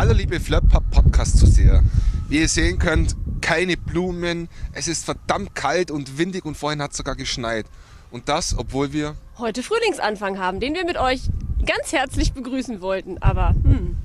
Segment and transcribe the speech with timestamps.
[0.00, 1.82] allerliebe Flirtpub-Podcast zu sehr.
[2.30, 6.92] Wie ihr sehen könnt, keine Blumen, es ist verdammt kalt und windig und vorhin hat
[6.92, 7.66] es sogar geschneit.
[8.10, 11.28] Und das, obwohl wir heute Frühlingsanfang haben, den wir mit euch
[11.66, 13.18] ganz herzlich begrüßen wollten.
[13.18, 13.98] Aber hm.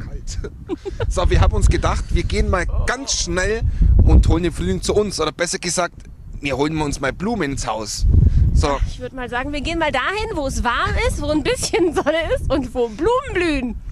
[0.00, 0.38] kalt.
[1.08, 3.62] So, wir haben uns gedacht, wir gehen mal ganz schnell
[4.02, 5.18] und holen den Frühling zu uns.
[5.18, 5.94] Oder besser gesagt,
[6.42, 8.04] wir holen uns mal Blumen ins Haus.
[8.52, 11.42] So, Ich würde mal sagen, wir gehen mal dahin, wo es warm ist, wo ein
[11.42, 13.83] bisschen Sonne ist und wo Blumen blühen.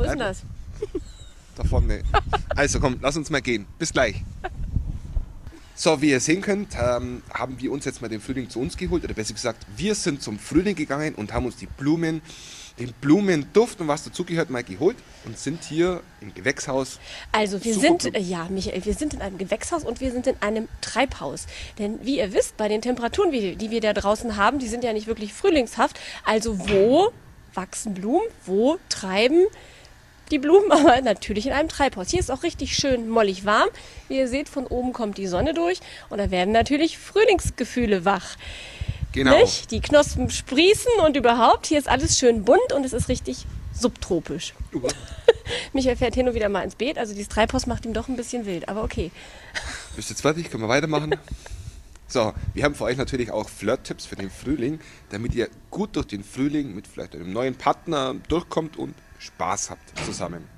[0.00, 0.42] Wo ist denn das?
[1.56, 2.02] da vorne.
[2.56, 3.66] Also komm, lass uns mal gehen.
[3.78, 4.16] Bis gleich.
[5.74, 8.76] So, wie ihr sehen könnt, ähm, haben wir uns jetzt mal den Frühling zu uns
[8.76, 9.02] geholt.
[9.02, 12.20] Oder besser gesagt, wir sind zum Frühling gegangen und haben uns die Blumen,
[12.78, 16.98] den Blumenduft und was dazugehört mal geholt und sind hier im Gewächshaus.
[17.32, 18.14] Also wir sind, gut.
[18.14, 21.46] äh, ja Michael, wir sind in einem Gewächshaus und wir sind in einem Treibhaus.
[21.78, 24.84] Denn wie ihr wisst, bei den Temperaturen, wie- die wir da draußen haben, die sind
[24.84, 25.98] ja nicht wirklich frühlingshaft.
[26.26, 27.10] Also wo
[27.54, 29.46] wachsen Blumen, wo treiben
[30.30, 32.10] die Blumen, aber natürlich in einem Treibhaus.
[32.10, 33.68] Hier ist auch richtig schön mollig warm.
[34.08, 38.36] Wie ihr seht, von oben kommt die Sonne durch und da werden natürlich Frühlingsgefühle wach.
[39.12, 39.36] Genau.
[39.38, 39.70] Nicht?
[39.70, 44.54] Die Knospen sprießen und überhaupt, hier ist alles schön bunt und es ist richtig subtropisch.
[45.72, 48.16] Michael fährt hin und wieder mal ins Beet, also dieses Treibhaus macht ihm doch ein
[48.16, 49.10] bisschen wild, aber okay.
[49.96, 50.50] Bist du jetzt fertig?
[50.50, 51.16] Können wir weitermachen?
[52.06, 56.06] So, wir haben für euch natürlich auch Flirt-Tipps für den Frühling, damit ihr gut durch
[56.06, 60.48] den Frühling mit vielleicht einem neuen Partner durchkommt und Spaß habt zusammen.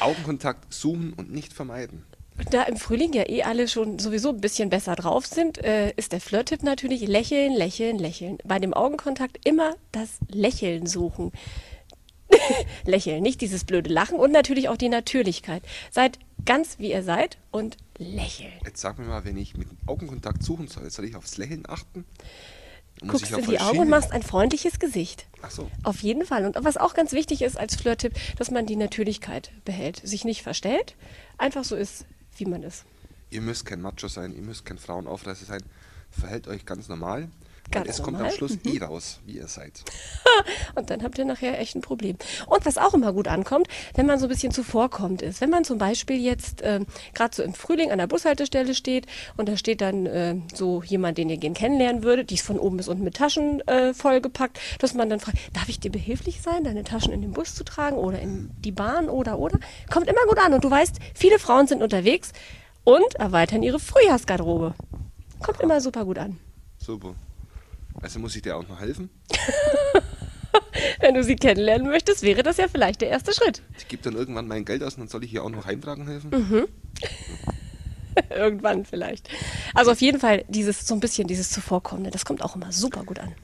[0.00, 2.04] Augenkontakt suchen und nicht vermeiden.
[2.50, 6.12] Da im Frühling ja eh alle schon sowieso ein bisschen besser drauf sind, äh, ist
[6.12, 8.38] der Flirt-Tipp natürlich lächeln, lächeln, lächeln.
[8.44, 11.32] Bei dem Augenkontakt immer das Lächeln suchen.
[12.84, 15.62] lächeln, nicht dieses blöde Lachen und natürlich auch die Natürlichkeit.
[15.90, 18.52] Seid ganz wie ihr seid und lächeln.
[18.66, 22.04] Jetzt sag mir mal, wenn ich mit Augenkontakt suchen soll, soll ich aufs Lächeln achten?
[23.06, 25.26] Guckst in die Augen und machst ein freundliches Gesicht.
[25.42, 25.70] Ach so.
[25.82, 26.46] Auf jeden Fall.
[26.46, 30.42] Und was auch ganz wichtig ist als Flirt-Tipp, dass man die Natürlichkeit behält, sich nicht
[30.42, 30.96] verstellt,
[31.36, 32.06] einfach so ist,
[32.36, 32.84] wie man ist.
[33.30, 35.62] Ihr müsst kein Macho sein, ihr müsst kein Frauenaufreißer sein.
[36.10, 37.28] Verhält euch ganz normal.
[37.70, 39.82] Ganz es kommt normal, am Schluss eh raus, wie ihr seid.
[40.74, 42.16] Und dann habt ihr nachher echt ein Problem.
[42.46, 45.40] Und was auch immer gut ankommt, wenn man so ein bisschen zuvorkommt ist.
[45.40, 49.06] Wenn man zum Beispiel jetzt ähm, gerade so im Frühling an der Bushaltestelle steht
[49.36, 52.58] und da steht dann äh, so jemand, den ihr gern kennenlernen würdet, die ist von
[52.58, 56.40] oben bis unten mit Taschen äh, vollgepackt, dass man dann fragt, darf ich dir behilflich
[56.40, 59.58] sein, deine Taschen in den Bus zu tragen oder in die Bahn oder oder?
[59.92, 60.54] Kommt immer gut an.
[60.54, 62.32] Und du weißt, viele Frauen sind unterwegs
[62.84, 64.74] und erweitern ihre Frühjahrsgarderobe.
[65.42, 66.38] Kommt immer super gut an.
[66.78, 67.14] Super.
[68.02, 69.10] Also muss ich dir auch noch helfen?
[71.00, 73.62] Wenn du sie kennenlernen möchtest, wäre das ja vielleicht der erste Schritt.
[73.78, 76.06] Ich gebe dann irgendwann mein Geld aus und dann soll ich hier auch noch heimtragen
[76.06, 76.30] helfen?
[76.30, 76.68] Mhm.
[78.30, 79.28] Irgendwann vielleicht.
[79.74, 83.04] Also auf jeden Fall dieses so ein bisschen dieses Zuvorkommende, das kommt auch immer super
[83.04, 83.34] gut an.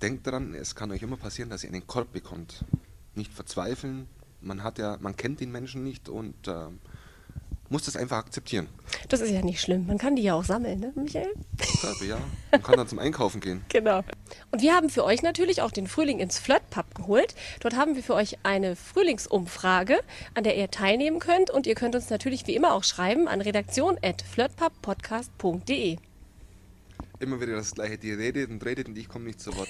[0.00, 2.64] Denkt daran, es kann euch immer passieren, dass ihr einen Korb bekommt.
[3.14, 4.08] Nicht verzweifeln.
[4.40, 6.80] Man hat ja, man kennt den Menschen nicht und ähm,
[7.68, 8.68] muss das einfach akzeptieren.
[9.08, 9.86] Das ist ja nicht schlimm.
[9.86, 11.32] Man kann die ja auch sammeln, ne, Michael?
[11.82, 12.18] Selber, ja.
[12.52, 13.64] Man kann dann zum Einkaufen gehen.
[13.68, 14.04] Genau.
[14.50, 17.34] Und wir haben für euch natürlich auch den Frühling ins Flirt-Pub geholt.
[17.60, 20.00] Dort haben wir für euch eine Frühlingsumfrage,
[20.34, 21.50] an der ihr teilnehmen könnt.
[21.50, 25.96] Und ihr könnt uns natürlich wie immer auch schreiben an redaktion.flirtpubpodcast.de.
[27.18, 27.98] Immer wieder das gleiche.
[27.98, 29.68] Die redet und redet und ich komme nicht zu Wort.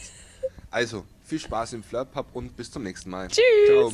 [0.71, 3.29] Also, viel Spaß im Flirtpub und bis zum nächsten Mal.
[3.29, 3.43] Tschüss.
[3.67, 3.93] Ciao.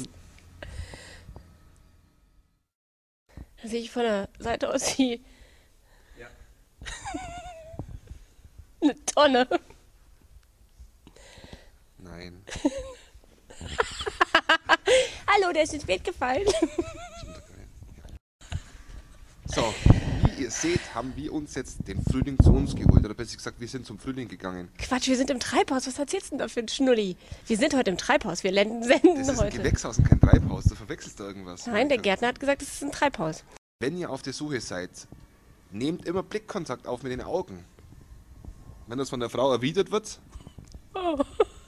[3.63, 5.21] Da sehe ich von der Seite aus wie
[8.81, 9.49] eine Tonne.
[11.99, 12.45] Nein.
[15.27, 16.47] Hallo, der ist ins Bett gefallen.
[19.51, 19.75] So,
[20.25, 23.03] wie ihr seht, haben wir uns jetzt den Frühling zu uns geholt.
[23.03, 24.69] Oder besser gesagt, wir sind zum Frühling gegangen.
[24.77, 25.87] Quatsch, wir sind im Treibhaus.
[25.87, 27.17] Was erzählst du denn da für ein Schnulli?
[27.47, 28.45] Wir sind heute im Treibhaus.
[28.45, 29.57] Wir lenden, senden Das ist ein heute.
[29.57, 30.65] Gewächshaus und kein Treibhaus.
[30.65, 31.67] Du verwechselst da irgendwas.
[31.67, 33.43] Nein, der Gärtner hat gesagt, es ist ein Treibhaus.
[33.81, 34.91] Wenn ihr auf der Suche seid,
[35.73, 37.65] nehmt immer Blickkontakt auf mit den Augen.
[38.89, 40.19] Wenn das von der Frau erwidert wird,
[40.95, 41.19] Oh.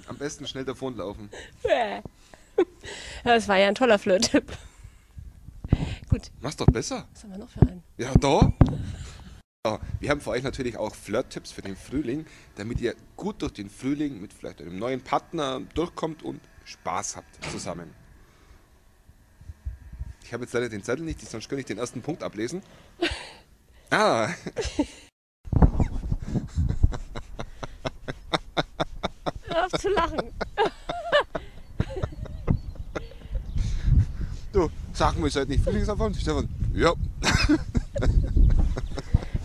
[0.08, 1.30] am besten schnell davonlaufen.
[1.62, 2.02] Ja,
[3.22, 4.50] Das war ja ein toller Flirt-Tipp.
[6.08, 7.06] Gut, Mach's doch besser.
[7.12, 7.82] was haben wir noch für einen?
[7.98, 8.52] Ja, da.
[9.66, 12.26] Ja, wir haben für euch natürlich auch Flirt-Tipps für den Frühling,
[12.56, 17.44] damit ihr gut durch den Frühling mit vielleicht einem neuen Partner durchkommt und Spaß habt
[17.52, 17.94] zusammen.
[20.24, 22.62] Ich habe jetzt leider den Zettel nicht, sonst könnte ich den ersten Punkt ablesen.
[23.92, 24.28] Ah,
[29.52, 30.32] Hör auf zu lachen.
[34.52, 36.14] du, sagen wir, seid nicht Frühlingsanfang?
[36.14, 36.94] Stefan, ja.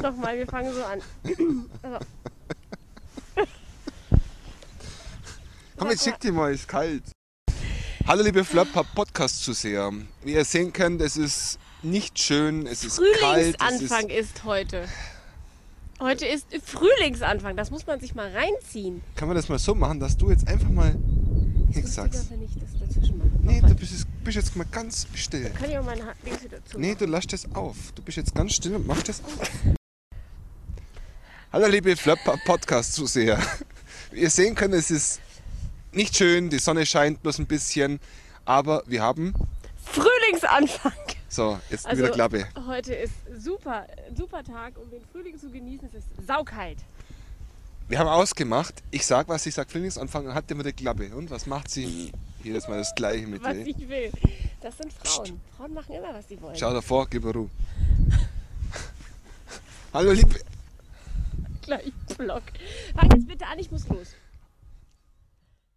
[0.01, 1.01] Nochmal, wir fangen so an.
[1.81, 1.99] Also,
[5.77, 7.03] Komm, jetzt schick dir mal, ist kalt.
[8.05, 9.91] Hallo liebe Flapper Podcast-Zuseher.
[10.23, 13.57] Wie ihr sehen könnt, es ist nicht schön, es ist kalt.
[13.59, 14.87] Frühlingsanfang ist, heute.
[16.01, 19.01] Heute ist Frühlingsanfang, das muss man sich mal reinziehen.
[19.15, 22.31] kann man das mal so machen, dass du jetzt einfach mal nichts Lustiger, sagst?
[22.31, 23.29] wenn ich das dazwischen mache.
[23.43, 25.49] Nee, du bist jetzt, bist jetzt mal ganz still.
[25.51, 26.77] Kann ich auch meine Hand links wieder zu.
[26.77, 27.77] Nee, du lass das auf.
[27.95, 29.51] Du bist jetzt ganz still und machst das auf.
[31.53, 33.39] Hallo liebe Flapper Podcast-Zuseher.
[34.11, 35.21] Wie ihr sehen könnt, es ist
[35.93, 38.01] nicht schön, die Sonne scheint bloß ein bisschen,
[38.43, 39.33] aber wir haben...
[39.85, 40.91] Frühlingsanfang.
[41.35, 42.47] So, jetzt Also wieder Klappe.
[42.65, 43.85] heute ist super,
[44.15, 45.89] super Tag, um den Frühling zu genießen.
[45.89, 46.77] Es ist saukalt.
[47.89, 51.13] Wir haben ausgemacht, ich sag was, ich sag Frühlingsanfang und hat immer die Klappe.
[51.13, 52.13] Und was macht sie?
[52.41, 53.67] Jedes Mal das gleiche mit Was dir.
[53.67, 54.11] ich will.
[54.61, 55.41] Das sind Frauen.
[55.57, 56.55] Frauen machen immer, was sie wollen.
[56.55, 57.49] Schau davor, gib mir Ruhe.
[59.93, 60.39] Hallo liebe...
[61.63, 62.43] Gleich Block.
[62.95, 64.15] Fang jetzt bitte an, ich muss los.